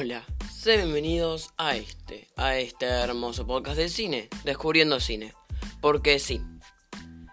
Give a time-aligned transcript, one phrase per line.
[0.00, 0.24] Hola,
[0.54, 5.34] sean bienvenidos a este, a este hermoso podcast de cine, Descubriendo Cine.
[5.80, 6.40] Porque sí,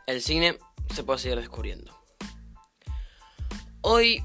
[0.07, 0.58] el cine
[0.91, 1.96] se puede seguir descubriendo.
[3.81, 4.23] Hoy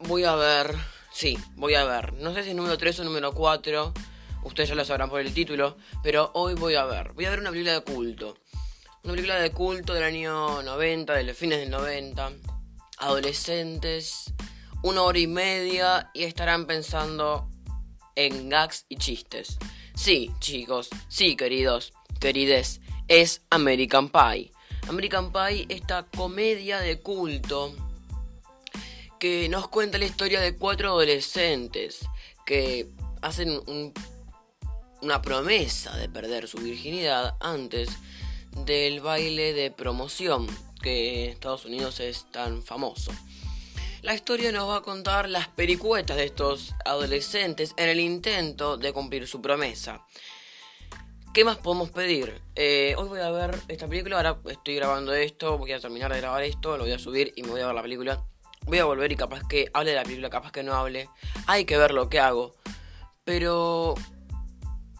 [0.00, 0.74] voy a ver,
[1.14, 3.94] sí, voy a ver, no sé si es número 3 o número 4,
[4.42, 7.40] ustedes ya lo sabrán por el título, pero hoy voy a ver, voy a ver
[7.40, 8.36] una película de culto.
[9.02, 12.32] Una película de culto del año 90, de los fines del 90,
[12.98, 14.34] adolescentes,
[14.82, 17.48] una hora y media y estarán pensando
[18.18, 19.58] en gags y chistes.
[19.94, 24.50] Sí, chicos, sí, queridos, querides, es American Pie.
[24.88, 27.74] American Pie, esta comedia de culto
[29.20, 32.00] que nos cuenta la historia de cuatro adolescentes
[32.44, 32.88] que
[33.22, 33.60] hacen
[35.00, 37.90] una promesa de perder su virginidad antes
[38.64, 40.46] del baile de promoción
[40.82, 43.12] que en Estados Unidos es tan famoso.
[44.02, 48.92] La historia nos va a contar las pericuetas de estos adolescentes en el intento de
[48.92, 50.06] cumplir su promesa.
[51.34, 52.40] ¿Qué más podemos pedir?
[52.54, 56.20] Eh, hoy voy a ver esta película, ahora estoy grabando esto, voy a terminar de
[56.20, 58.24] grabar esto, lo voy a subir y me voy a ver la película.
[58.66, 61.08] Voy a volver y capaz que hable de la película, capaz que no hable.
[61.48, 62.54] Hay que ver lo que hago.
[63.24, 63.94] Pero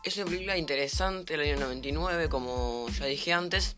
[0.03, 3.77] es una película interesante del año 99, como ya dije antes.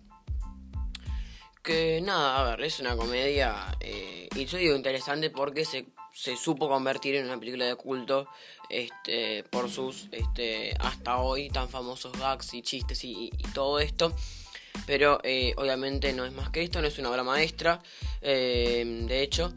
[1.63, 3.77] Que nada, a ver, es una comedia.
[3.81, 8.27] Eh, y yo digo interesante porque se, se, supo convertir en una película de culto
[8.71, 14.15] este, por sus este, hasta hoy tan famosos gags y chistes y, todo esto.
[14.87, 17.83] Pero eh, obviamente no es más que esto, no es una obra maestra,
[18.23, 19.53] eh, de hecho.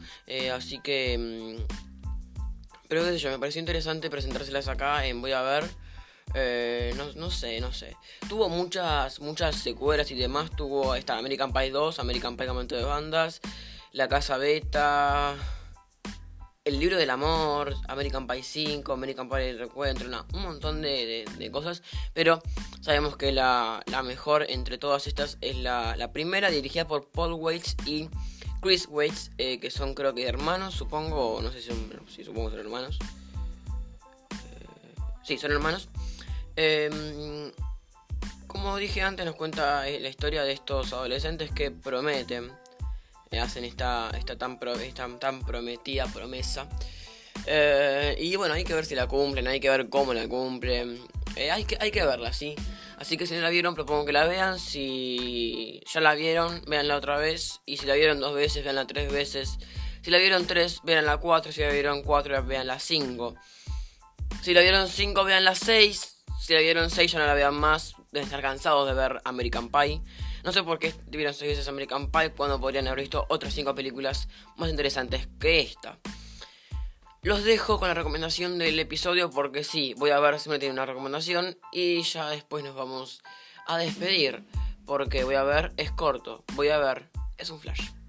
[0.54, 1.18] así que.
[1.18, 1.84] Mm,
[2.90, 5.83] pero qué sé yo, me pareció interesante presentárselas acá en Voy a ver.
[6.34, 7.96] Eh, no, no, sé, no sé.
[8.28, 10.52] Tuvo muchas, muchas secuelas y demás.
[10.52, 13.42] Tuvo esta American Pie 2, American Pie Camento de Bandas,
[13.92, 15.36] La Casa Beta,
[16.66, 21.84] El Libro del Amor, American Pie 5, American Pie El Recuentro, un montón de, cosas.
[22.14, 22.42] Pero
[22.82, 28.10] sabemos que la, mejor entre todas estas es la, primera, dirigida por Paul Waits y
[28.60, 32.58] Chris Waits, eh, que son creo que hermanos, supongo, no sé si son, si son
[32.58, 32.98] hermanos.
[34.32, 35.90] Eh, sí, son hermanos.
[36.56, 37.52] Em,
[38.48, 42.52] como dije antes, nos cuenta eh, la historia de estos adolescentes que prometen,
[43.32, 46.68] eh, hacen esta, esta, tan, prometida promesa.
[47.46, 51.00] Eh, y bueno, hay que ver si la cumplen, hay que ver cómo la cumplen.
[51.52, 52.56] hay, que, hay que verla, ¿sí?
[53.04, 54.60] Así que si no la vieron, propongo que la vean.
[54.60, 57.60] Si ya la vieron, véanla otra vez.
[57.66, 59.58] Y si la vieron dos veces, véanla tres veces.
[60.02, 61.52] Si la vieron tres, véanla cuatro.
[61.52, 63.36] Si la vieron cuatro, véanla cinco.
[64.42, 66.23] Si la vieron cinco, véanla seis.
[66.44, 69.70] Si la vieron 6 ya no la vean más, deben estar cansados de ver American
[69.70, 70.02] Pie.
[70.44, 73.74] No sé por qué vieron 6 veces American Pie cuando podrían haber visto otras 5
[73.74, 74.28] películas
[74.58, 75.98] más interesantes que esta.
[77.22, 80.74] Los dejo con la recomendación del episodio porque sí, voy a ver si me tiene
[80.74, 83.22] una recomendación y ya después nos vamos
[83.66, 84.44] a despedir.
[84.86, 88.03] Porque voy a ver, es corto, voy a ver, es un flash.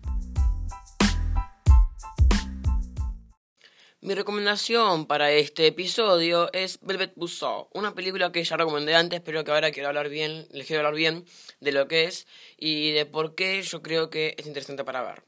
[4.05, 9.45] Mi recomendación para este episodio es Velvet Buzzsaw, una película que ya recomendé antes, pero
[9.45, 11.25] que ahora quiero hablar bien, les quiero hablar bien
[11.61, 12.27] de lo que es
[12.59, 15.23] y de por qué yo creo que es interesante para ver.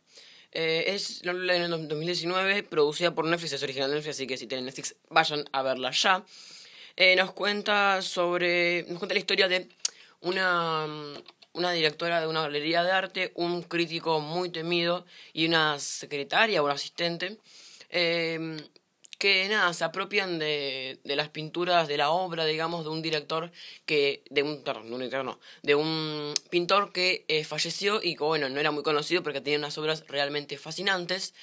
[0.52, 4.66] Eh, es en 2019, producida por Netflix, es original de Netflix, así que si tienen
[4.66, 6.26] Netflix vayan a verla ya.
[6.96, 9.70] Eh, nos cuenta sobre, nos cuenta la historia de
[10.20, 10.86] una,
[11.54, 16.68] una directora de una galería de arte, un crítico muy temido y una secretaria o
[16.68, 17.38] asistente
[17.98, 18.58] Em,
[19.18, 23.50] que nada, se apropian de, de, las pinturas de la obra, digamos, de un director
[23.86, 28.14] que, de un, perdón, de un director no, de un pintor que eh, falleció y
[28.14, 31.34] que, bueno, no era muy conocido porque tenía unas obras realmente fascinantes.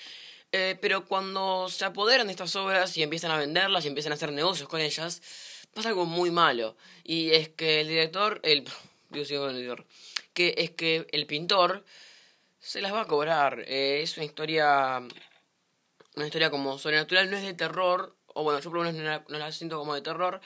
[0.51, 4.15] Eh, pero cuando se apoderan de estas obras y empiezan a venderlas y empiezan a
[4.15, 5.23] hacer negocios con ellas,
[5.73, 6.77] pasa algo muy malo.
[7.03, 8.63] Y es que el director, el,
[9.09, 9.87] digo, el director,
[10.35, 11.83] que es que el pintor
[12.59, 13.63] se las va a cobrar.
[13.67, 15.01] Eh, es una historia
[16.15, 19.39] una historia como sobrenatural, no es de terror, o bueno, yo por lo menos no
[19.39, 20.41] la, siento como de terror,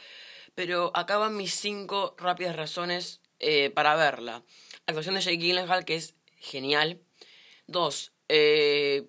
[0.56, 4.44] pero acaban mis cinco rápidas razones eh, para verla.
[4.86, 7.02] Actuación de Jake Gyllenhaal, que es genial.
[7.68, 9.08] Dos, eh,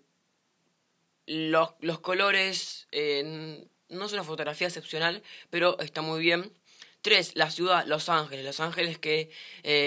[1.26, 6.52] los, los, colores, eh, no es una fotografía excepcional, pero está muy bien.
[7.00, 8.44] Tres, la ciudad, Los Ángeles.
[8.44, 9.31] Los Ángeles que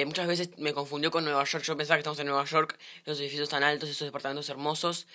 [0.06, 1.64] muchas veces me confundió con Nueva York.
[1.66, 5.08] Yo pensaba que estamos en Nueva York, los edificios tan altos, esos departamentos hermosos.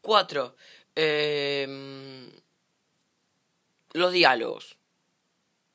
[0.00, 0.54] Cuatro,
[0.94, 2.30] Em,
[3.92, 4.76] los diálogos.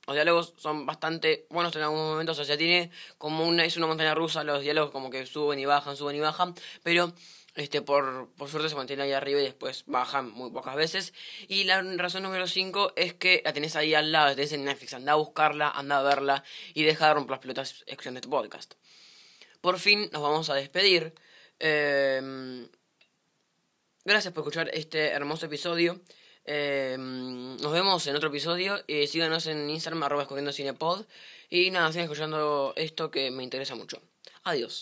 [0.05, 3.87] los diálogos son bastante buenos en algunos momentos, o sea, tiene como una, es una
[3.87, 7.13] montaña rusa, los diálogos como que suben y bajan, suben y bajan, pero
[7.55, 11.13] este por, por suerte se mantiene ahí arriba y después bajan muy pocas veces.
[11.47, 14.65] Y la razón número 5 es que la tenés ahí al lado, la tenés en
[14.65, 16.43] Netflix, anda a buscarla, anda a verla
[16.73, 18.73] y deja de romper las pelotas de este podcast.
[19.61, 21.13] Por fin nos vamos a despedir.
[21.59, 22.67] Em,
[24.05, 26.01] gracias por escuchar este hermoso episodio.
[26.45, 28.83] Em, nos vemos en otro episodio.
[28.87, 31.05] y síganos en Instagram, arroba escogiendo cinepod.
[31.49, 34.01] Y nada, sigan escuchando esto que me interesa mucho.
[34.43, 34.81] Adiós.